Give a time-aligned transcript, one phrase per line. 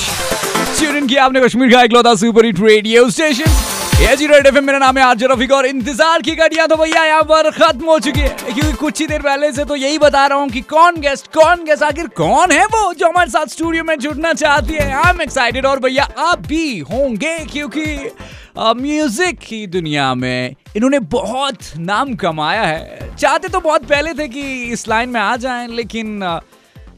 [0.79, 5.53] Tune किया आपने कश्मीर का इकलौता सुपर हिट रेडियो स्टेशन। मेरा नाम है आरजे रफीक
[5.53, 9.07] और इंतज़ार की घड़ियाँ तो भैया यहाँ पर खत्म हो चुकी है। क्योंकि कुछ ही
[9.07, 12.53] देर पहले से तो यही बता रहा हूँ कि कौन गेस्ट कौन गेस्ट आखिर कौन
[12.53, 14.91] है वो जो हमारे साथ स्टूडियो में जुड़ना चाहती है?
[14.93, 18.11] आई एम एक्साइटेड और भैया आप भी होंगे क्योंकि
[18.59, 24.43] म्यूज़िक की दुनिया में इन्होंने बहुत नाम कमाया है। चाहते तो बहुत पहले थे कि
[24.73, 26.39] इस लाइन में आ जाएँ लेकिन अ,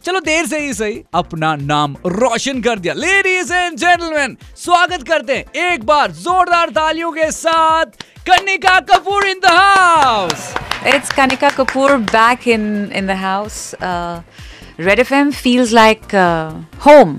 [0.06, 5.36] चलो देर से ही सही। अपना नाम रोशन कर दिया। लेडीज़ एंड जेंटलमैन स्वागत करते
[5.36, 10.54] हैं एक बार जोरदार तालियों के साथ Kanika Kapoor in the house
[10.94, 13.74] it's Kanika Kapoor back in in the house
[14.80, 16.52] Red FM feels like uh,
[16.86, 17.12] home.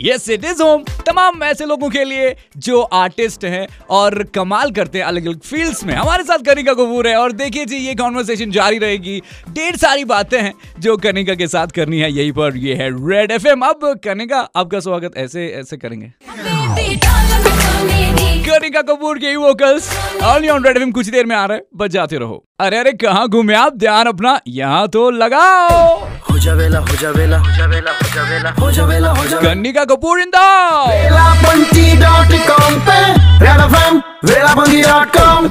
[0.00, 4.98] Yes it is home तमाम ऐसे लोगों के लिए जो आर्टिस्ट हैं और कमाल करते
[4.98, 8.50] हैं अलग अलग फील्ड्स में, हमारे साथ कनिका कपूर है। और देखिए जी, ये कॉन्वर्सेशन
[8.50, 12.74] जारी रहेगी। ढेर सारी बातें हैं जो कनिका के साथ करनी है। यही पर ये
[12.74, 16.12] है रेड एफएम अब कनिका, आपका स्वागत। ऐसे ऐसे करेंगे।
[18.46, 19.88] कनिका कपूर के vocals
[20.22, 23.28] only on Red FM कुछ देर में आ रहे हैं। बजाते रहो। अरे अरे, कहाँ
[23.28, 23.76] घूमे आप?
[23.76, 26.13] ध्यान अपना यहाँ तो लगाओ।
[28.58, 30.42] हो हो हो हो हो हो कनिका कपूर इन द
[32.88, 32.98] पे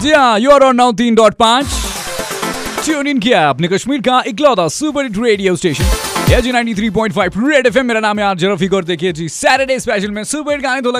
[0.04, 1.82] जी हाँ यू आर ऑन नाउ तीन डॉट पाँच
[2.86, 7.86] ट्यून इन किया आपने कश्मीर का इकलौता सुपर हिट रेडियो स्टेशन जी 93.5 रेड एफएम
[7.86, 10.92] मेरा नाम आर रफीक और देखिए जी सैटरडे स्पेशल में सुपर गाने तो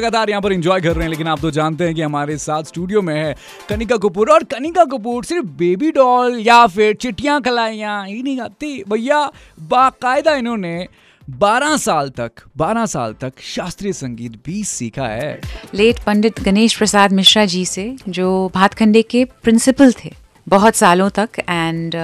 [1.00, 3.36] लेकिन आप तो जानते हैं कि हमारे साथ स्टूडियो में है
[3.70, 8.84] कनिका कपूर और कनिका कपूर सिर्फ़ बेबी डॉल या फिर चिट्टियाँ खलाइयाँ ही नहीं गाती
[8.90, 10.88] भैया, बाकायदा इन्होंने
[11.40, 15.40] 12 साल तक 12 साल तक शास्त्रीय संगीत भी सीखा है।
[15.74, 20.14] लेट पंडित गणेश प्रसाद मिश्रा जी से, जो भातखंडे के प्रिंसिपल थे
[20.48, 21.96] बहुत सालों तक एंड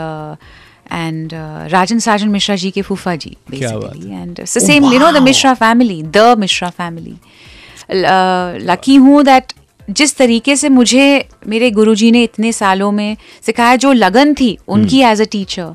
[0.91, 1.33] एंड
[1.71, 6.35] राजन साजन मिश्रा जी के फूफा जी basically same you know the Mishra family the
[6.39, 7.15] Mishra family
[8.65, 9.53] lucky हूँ दैट
[9.89, 15.01] जिस तरीके से मुझे मेरे गुरुजी ने इतने सालों में सिखाया जो लगन थी उनकी
[15.01, 15.73] एज अ टीचर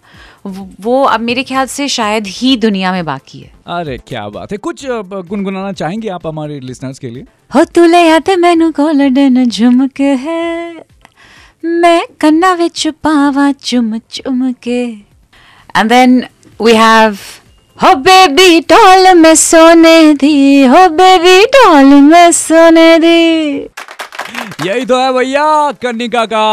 [0.80, 4.58] वो अब मेरे ख्याल से शायद ही दुनिया में बाकी है। अरे क्या बात है।
[4.58, 7.24] कुछ गुनगुनाना चाहेंगे आप हमारे लिसनर्स के लिए?
[7.54, 10.84] हो तू आते मैनू कॉलर झुमक है।
[11.64, 14.80] मैं कन्ना वे छुपावा चुम चुम के।
[15.76, 16.18] एंड देन
[16.62, 17.16] वी हैव
[17.78, 23.56] हो बेबी टॉल में सोने दी, हो बेबी टॉल में सोने दी।
[24.66, 26.44] यही तो है भैया कन्निका का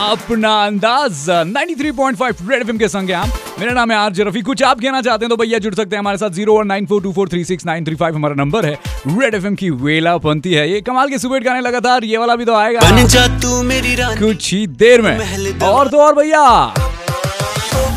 [0.00, 3.30] अपना अंदाज। 93.5 रेड एफएम के संग हैं हम
[3.60, 6.00] मेरा नाम है आरजे रफी कुछ आप कहना चाहते हैं तो भैया जुड़ सकते हैं
[6.00, 8.66] हमारे साथ zero one nine four two four three six nine three five हमारा नंबर
[8.66, 8.72] है।
[9.08, 12.44] रेड एफएम की वेला पंथी है। ये कमाल के सुबह गाने लगातार। ये वाला भी
[12.44, 12.80] तो आएगा।
[13.42, 16.44] तू मेरी कुछ ही देर में। और तो और भैया।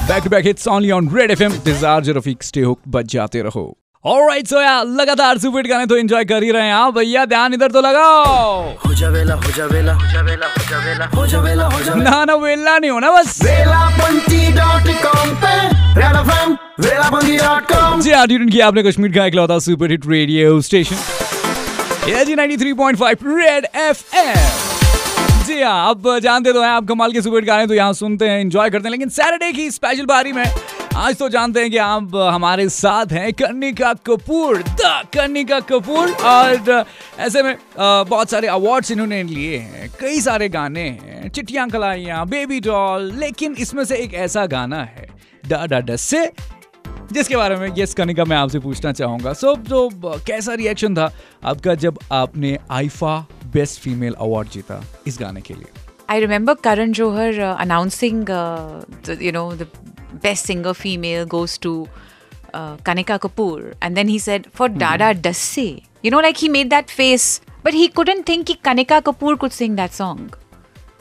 [0.07, 2.43] Back to back hits only on Red FM this RJ Rafiq.
[2.43, 3.65] Stay hook बच जाते रहो।
[4.05, 7.53] ऑलराइट सो यार लगातार सुपर गाने तो एंजॉय कर ही रहे हैं हाँ भैया ध्यान
[7.53, 11.05] इधर तो लगाओ। हो जा वेला हो जा वेला हो जा वेला हो जा वेला
[11.15, 13.39] हो जा वेला हो जा ना ना वेला नहीं होना बस।
[15.03, 15.53] कॉम पे
[15.99, 16.55] रेड एफएम
[17.73, 22.35] कॉम जी हाँ ट्यून किया आपने कश्मीर का इकलौता सुपर हिट रेडियो स्टेशन ये जी
[22.35, 27.73] 93.5 रेड एफएम जी हाँ अब जानते तो हैं आप कमाल के सुपर गाने तो
[27.73, 30.43] यहाँ सुनते हैं एंजॉय करते हैं लेकिन सैटरडे की स्पेशल बारी में
[30.95, 36.85] आज तो जानते हैं कि आप हमारे साथ हैं कनिका कपूर द कनिका कपूर। और
[37.19, 42.59] ऐसे में बहुत सारे अवार्ड्स इन्होंने लिए हैं कई सारे गाने हैं चिट्टियाँ खलाइयाँ बेबी
[42.59, 45.09] डॉल लेकिन इसमें से एक ऐसा गाना है
[45.47, 46.31] डा डा डस से
[47.11, 51.11] जिसके बारे में यस कनिका मैं आपसे पूछना चाहूँगा। सो तो ब- कैसा रिएक्शन था
[51.43, 55.65] आपका जब आपने आईफा बेस्ट फीमेल अवार्ड जीता इस गाने के लिए?
[56.09, 56.53] I remember
[57.55, 59.65] announcing, uh, the, you know, the
[60.21, 61.87] best singer female goes to
[62.53, 66.69] uh, Kanika Kapoor, and then he said for Dada Dasse, you know, like he made
[66.69, 70.33] that face, but he couldn't think ki Kanika Kapoor could sing that song.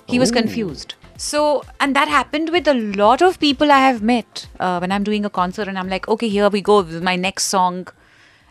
[0.06, 0.94] He was confused.
[1.22, 5.04] So, and that happened with a lot of people I have met uh, when I'm
[5.04, 7.88] doing a concert, and I'm like, okay, here we go, this is my next song.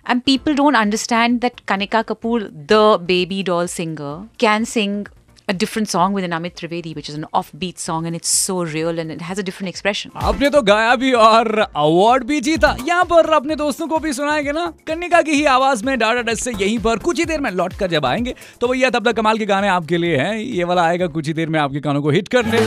[0.05, 5.07] And people don't understand that Kanika Kapoor, the baby doll singer, can sing
[5.49, 8.97] a different song with Amit Trivedi, which is an offbeat song, and it's so real
[8.99, 10.11] and it has a different expression.
[10.15, 14.51] आपने तो गाया भी और award भी जीता। यहाँ पर अपने दोस्तों को भी सुनाएँगे
[14.51, 14.65] ना?
[14.87, 17.73] कन्निका की ही आवाज़ में डाटा डस से यहीं पर कुछ ही देर में लौट
[17.73, 20.83] कर जब आएँगे तो भैया तब तक कमाल के गाने आपके लिए हैं। ये वाला
[20.85, 22.59] आएगा कुछ ही देर में आपके कानों को हिट करने।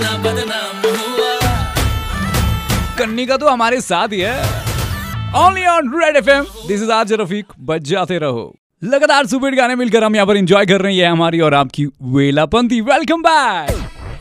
[2.98, 4.38] कन्निका तो हमारे साथ ही है।
[5.44, 7.52] Only on Red FM this is RJ Rafiq.
[7.82, 11.54] जाते रहो। लगातार सुपर गाने मिलकर हम यहाँ पर एंजॉय कर रहे हैं हमारी और
[11.54, 11.84] आपकी
[12.16, 13.70] वेलापंथी वेलकम बैक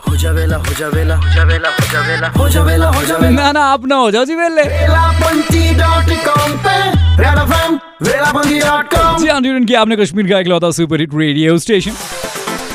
[0.08, 2.88] हो जा वेला हो जा वेला हो जा वेला हो जा वेला हो जा वेला
[2.92, 6.78] हो जा वेला। ना ना आप ना हो जाओ जी वेले। वेलापंथी डॉट कॉम पे
[7.24, 11.58] Red FM Velapanthi dot com जी हाँ आपने कश्मीर का एक लौता सुपर हिट रेडियो
[11.68, 12.19] स्टेशन एजी 93.5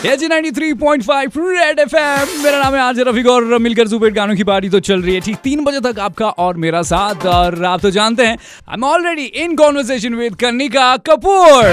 [0.05, 5.03] रेड एफएम मेरा नाम है आज रफीक और मिलकर सुपर गानों की पार्टी तो चल
[5.03, 8.37] रही है ठीक तीन बजे तक आपका और मेरा साथ और आप तो जानते हैं
[8.69, 11.65] I am already in conversation with Kanika Kapoor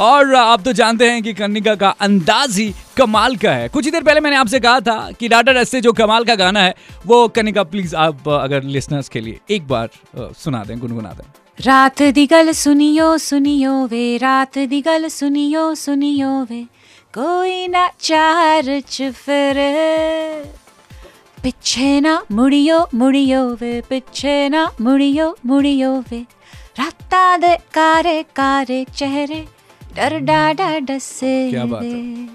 [0.00, 3.90] और आप तो जानते हैं कि कन्निका का अंदाज ही कमाल का है। कुछ ही
[3.90, 6.74] देर पहले मैंने आपसे कहा था कि डाटा रस्ते जो कमाल का गाना है,
[7.06, 11.24] वो कन्निका प्लीज़ आप अगर लिसनर्स के लिए एक बार सुना दें, गुनगुना दें।
[11.66, 16.62] रात दी गल सुनियो सुनियो वे रात दी गल सुनियो सुनियो वे।
[17.14, 19.56] कोई ना चार च फिर।
[21.42, 26.20] पिछे ना मुड़ियो मुड़ियो वे पिछे ना मुड़ियो मुड़ियो वे।
[26.78, 29.44] राता दे कारे कारे चेहरे
[29.96, 32.28] डर डाडा डसे क्या बात है। वे।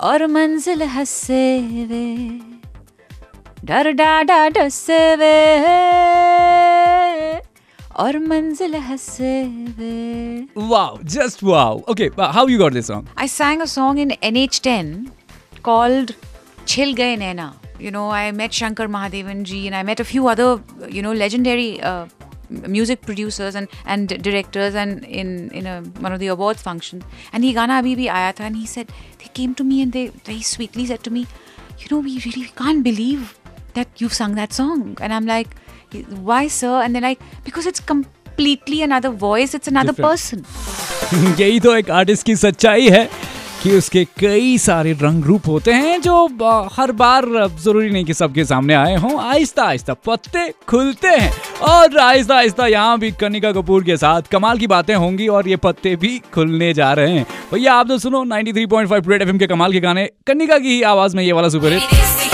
[0.00, 2.06] और मंजिल हंसे वे।
[3.64, 6.25] डर डाडा डसे वे।
[7.99, 9.31] और मंजिल हंसे
[9.77, 14.13] वे wow just wow okay how you got this song I sang a song in
[14.31, 14.93] NH10
[15.67, 16.13] called
[16.71, 17.47] Chil Gaye Naina.
[17.83, 20.47] You know, I met Shankar Mahadevan ji and I met a few other,
[20.95, 22.05] you know, legendary uh,
[22.49, 25.31] m- music producers and, and directors and in,
[25.61, 25.75] in a,
[26.07, 27.03] one of the awards functions.
[27.33, 28.91] And he Gana Abhi bhi aaya tha and he said,
[29.23, 31.25] they came to me and they very sweetly said to me,
[31.79, 33.33] you know, we really can't believe
[33.79, 34.85] that you've sung that song.
[35.01, 35.57] And I'm like,
[36.22, 36.82] why, sir?
[36.82, 40.10] And they're like, because it's completely another voice, it's another Different.
[40.10, 40.44] person.
[41.40, 43.08] यही तो एक artist की सच्चाई है
[43.62, 46.14] कि उसके कई सारे रंग रूप होते हैं जो
[46.72, 47.24] हर बार
[47.62, 51.30] ज़रूरी नहीं कि सबके सामने आए हों आहिस्ता आहिस्ता पत्ते खुलते हैं
[51.70, 55.56] और आहिस्ता आहिस्ता यहाँ भी कनिका कपूर के साथ कमाल की बातें होंगी और ये
[55.64, 59.72] पत्ते भी खुलने जा रहे हैं भैया आप तो सुनो 93.5 रेड एफएम के कमाल
[59.72, 62.25] के गाने कनिका की ही आवाज़ में ये वाला super hit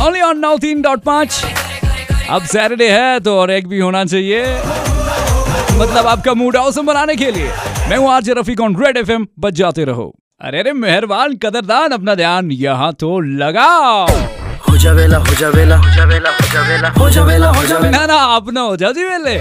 [0.00, 1.44] only on now तीन डॉट पाँच।
[2.30, 4.42] अब सैटरडे है तो और एक भी होना चाहिए।
[5.78, 7.50] मतलब आपका मूड औसम बनाने के लिए।
[7.88, 12.14] मैं हूँ आज रफीक ऑन रेड एफएम बच जाते रहो। अरे अरे मेहरबान कदरदान अपना
[12.14, 14.06] ध्यान यहाँ तो लगाओ।
[14.68, 17.48] हो जा वेला हो जा वेला हो जा वेला हो जा वेला हो जा वेला
[17.50, 19.38] हो जा वेला। ना ना अपना हो जाओ जी वेले।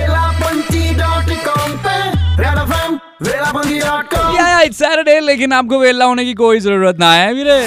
[4.13, 7.62] कॉम या इट्स सैटरडे लेकिन आपको वेला होने की कोई ज़रूरत ना है वीरे।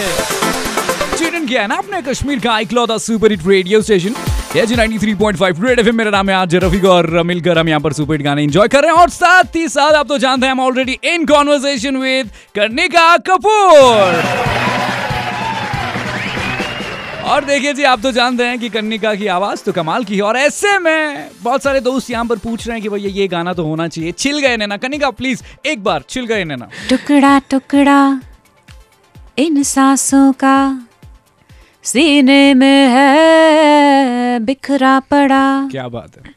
[1.47, 4.15] किया है ना आपने कश्मीर का इकलौता सुपर हिट रेडियो स्टेशन
[4.57, 7.93] ये जी 93.5 रेड एफएम मेरा नाम है आज रफीक और मिलकर हम यहाँ पर
[7.93, 10.53] सुपर हिट गाने एंजॉय कर रहे हैं। और साथ ही साथ आप तो जानते हैं,
[10.53, 14.49] हम already in conversation with Kanika Kapoor.
[17.25, 20.23] और देखिए जी, आप तो जानते हैं कि कन्निका की आवाज़ तो कमाल की है
[20.23, 23.53] और ऐसे में बहुत सारे दोस्त यहाँ पर पूछ रहे हैं कि भैया, ये गाना
[23.53, 28.21] तो होना चाहिए। छिल गए नैना। कन्निका प्लीज़ एक बार छिल गए नैना। टुकड़ा टुकड़ा
[29.39, 30.87] इन सांसों का
[31.85, 36.35] सीने में है बिखरा पड़ा। क्या बात है?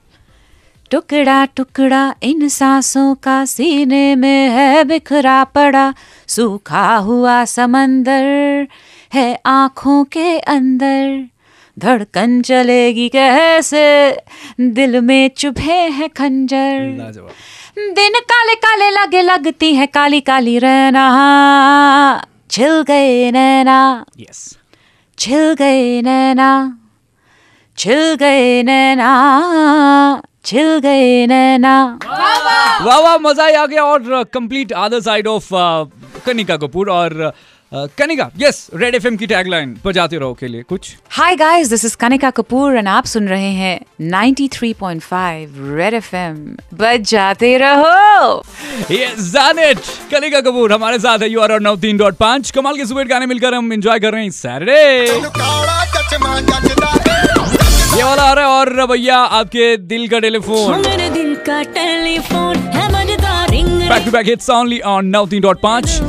[0.91, 5.93] टुकड़ा टुकड़ा इन सांसों का सीने में है बिखरा पड़ा।
[6.27, 8.67] सूखा हुआ समंदर
[9.13, 11.27] है आँखों के अंदर।
[11.79, 13.85] धड़कन चलेगी कैसे?
[14.59, 16.79] दिल में चुभे हैं खंजर।
[17.77, 21.05] दिन काले काले लगे लगती है काली काली रहना
[22.49, 24.57] छिल गए नैना। यस
[25.23, 26.47] छिल गए नैना
[27.77, 29.11] छिल गए नैना
[30.45, 35.47] छिल गए नैना वाह वाह, मज़ा ही आ गया और complete other side of
[36.25, 37.15] Kanika Kapoor और
[37.75, 40.95] कनिका यस रेड एफएम की टैगलाइन बजाते रहो के लिए कुछ?
[41.11, 43.79] Hi guys this is Kanika Kapoor and आप सुन रहे हैं
[44.11, 46.35] 93.5 रेड एफएम
[46.77, 48.41] बज जाते रहो!
[48.91, 49.89] Yes, done it!
[50.11, 53.25] Kanika Kapoor हमारे साथ है यू आर नौ तीन डॉट पाँच। कमाल के सुपर गाने
[53.25, 54.81] मिलकर हम एंजॉय कर रहे हैं सैटरडे
[57.97, 62.55] ये वाला आ रहा है और भैया आपके दिल का टेलीफोन। मेरे दिल का टेलीफोन
[62.75, 65.99] है मज़ेदार ring back to back hits only on नौ तीन डॉट पाँच।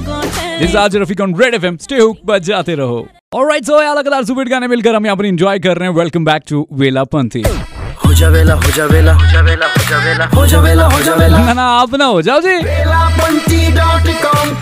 [0.58, 4.24] This RJ Rafiq on Red FM stay hook बच जाते रहो। ऑलराइट सो यार लगातार
[4.24, 7.42] सुपर गाने मिलकर हम यहाँ पर एंजॉय कर रहे हैं। वेलकम बैक टू वेला पंथी
[8.04, 10.86] हो जा वेला हो जा वेला हो जा वेला हो जा वेला हो जा वेला
[10.86, 12.56] हो जा वेला ना ना आप ना हो जाओ जी।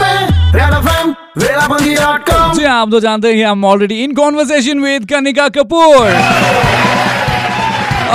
[0.00, 0.12] पे
[0.58, 5.96] रेड एफएम जी हाँ, आप तो जानते हैं हम already in conversation with Kanika Kapoor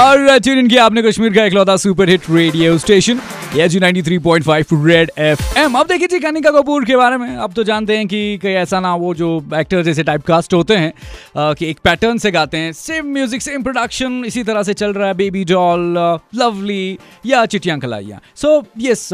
[0.02, 3.20] और ट्यून आपने कश्मीर का इकलौता सुपर हिट रेडियो स्टेशन
[3.58, 7.64] ये जी 93.5 रेड एफएम अब देखिए जी कनिका कपूर के बारे में। अब तो
[7.64, 11.54] जानते हैं कि कहीं ऐसा ना वो जो एक्टर जैसे टाइप कास्ट होते हैं अ,
[11.54, 15.08] कि एक पैटर्न से गाते हैं। सेम म्यूज़िक सेम प्रोडक्शन इसी तरह से चल रहा
[15.08, 15.98] है। बेबी डॉल
[16.36, 19.10] लवली या चिटियाँ कलाइया so yes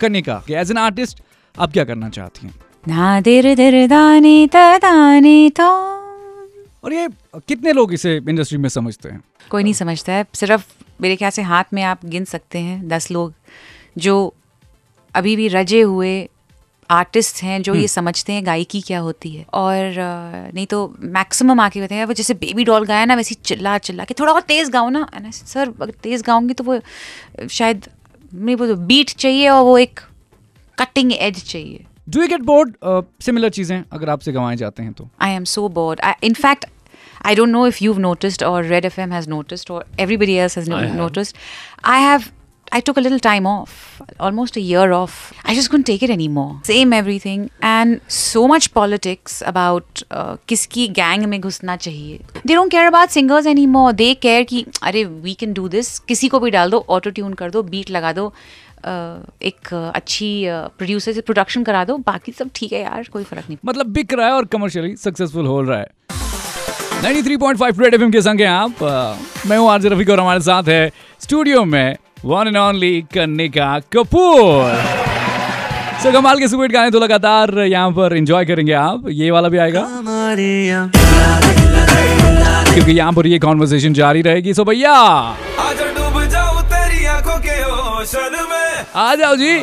[0.00, 1.22] Kanika as an artist
[1.54, 2.54] आप क्या करना चाहती हैं?
[2.88, 5.68] ना दिर दिर दाने दाने तो।
[6.84, 7.08] और ये
[7.48, 9.22] कितने लोग इसे इंडस्ट्री में समझते हैं?
[9.50, 10.66] कोई नहीं समझता है। सिर्फ़
[11.02, 13.32] मेरे ख्याल से हाथ में आप गिन सकते हैं दस लोग।
[13.98, 14.34] जो
[15.14, 16.28] अभी भी रजे हुए
[16.90, 19.94] आर्टिस्ट हैं जो ये समझते हैं गायकी क्या होती है। और
[20.54, 24.04] नहीं तो मैक्सिमम आके कहते हैं वो जैसे बेबी डॉल गाया ना वैसे चिल्ला चिल्ला
[24.04, 26.80] के थोड़ा और तेज़ गाओ ना। सर अगर तेज़ गाऊँगी तो वो
[27.50, 27.88] शायद
[28.34, 30.00] मेरे को तो बीट चाहिए और वो एक
[30.78, 32.74] कटिंग एज चाहिए। Do you get bored
[33.20, 36.00] similar चीज़ें अगर आपसे गंवाए जाते हैं तो। I am so bored.
[36.04, 36.64] I, in fact,
[37.26, 40.68] I don't know if you've noticed or Red FM has noticed or everybody else has
[40.68, 41.34] no- noticed.
[42.76, 43.74] I took a little time off,
[44.20, 45.14] almost a year off.
[45.44, 46.50] I just couldn't take it anymore.
[46.68, 52.18] Same everything, and so much politics about uh, किसकी gang में घुसना चाहिए.
[52.46, 53.92] They don't care about singers anymore.
[54.02, 55.98] They care कि अरे we can do this.
[56.08, 58.32] किसी को भी डाल दो, auto tune कर दो, beat लगा दो.
[58.78, 60.28] uh, एक uh, अच्छी
[60.78, 64.12] प्रोड्यूसर से प्रोडक्शन करा दो बाकी सब ठीक है यार कोई फ़र्क नहीं मतलब बिक
[64.14, 65.96] रहा है और कमर्शियली सक्सेसफुल हो रहा है
[67.02, 70.68] 93.5 रेड एफएम के संग हैं आप अ, मैं हूँ आरजे रफीक और हमारे साथ
[70.68, 70.90] है
[71.22, 74.72] स्टूडियो में one and only Kanika Kapoor
[76.02, 79.58] so कमाल के सुपर गाने तो लगातार यहाँ पर एंजॉय करेंगे आप। ये वाला भी
[79.58, 79.80] आएगा।
[82.72, 84.92] क्योंकि यहाँ पर ये कॉन्वर्सेशन जारी रहेगी। सो भैया।
[88.96, 89.60] आ जाओ जी।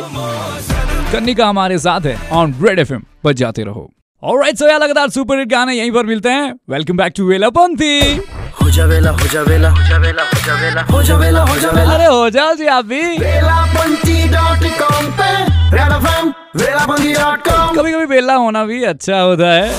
[1.12, 3.90] कन्निका हमारे साथ है। ऑन रेड एफएम बच जाते रहो।
[4.24, 8.00] ऑलराइट सो यार लगातार सुपर हिट गाने यहीं पर मिलते हैं। वेलकम बैक टू वेलापंथी
[10.92, 13.02] हो हो हो हो हो हो अरे हो जाओ जी आप भी
[17.78, 19.70] कभी कभी बेला होना भी अच्छा होता है।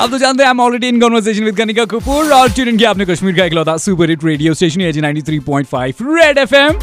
[0.00, 2.90] अब तो जानते हैं I'm already in conversation with Kanika Kapoor और ट्यून इन किया
[2.90, 6.78] आपने कश्मीर का इकलौता सुपर हिट रेडियो स्टेशन एजी 93.5 Red FM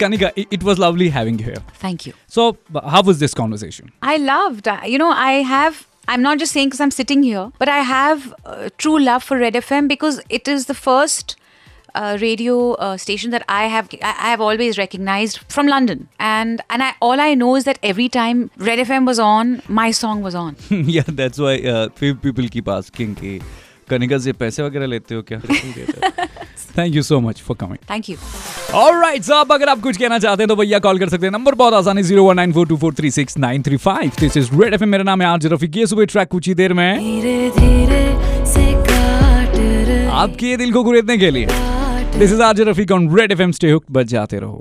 [0.00, 1.60] Kanika it was lovely having you here.
[1.84, 2.48] Thank you so
[2.94, 3.92] how was this conversation?
[4.12, 4.72] I loved.
[4.94, 5.80] You know, I have.
[6.07, 9.37] I'm not just saying because I'm sitting here, but I have uh, true love for
[9.43, 11.35] Red FM because it is the first
[11.95, 16.61] uh, radio uh, station that I have I I have always recognized from London, and
[16.69, 20.21] and I all I know is that every time Red FM was on, my song
[20.29, 20.57] was on.
[20.97, 23.39] yeah that's why uh, few people keep asking कि
[23.89, 25.39] कनिका से पैसे वगैरह लेते हो क्या
[26.77, 28.48] thank you so much for coming Thank you.
[28.74, 31.32] Alright right साहब अगर आप कुछ कहना चाहते हैं तो भैया कॉल कर सकते हैं।
[31.32, 34.36] नंबर बहुत आसानी zero one nine four two four three six nine three five this
[34.36, 36.98] is Red FM मेरा नाम है आज रफी ये सुबह ट्रैक कुछ ही देर में।
[36.98, 37.98] धीरे धीरे
[40.20, 41.46] आपके दिल को कुरेदने के लिए।
[42.18, 44.58] This is RJ Rafi on Red F M stay hook बच जाते रहो।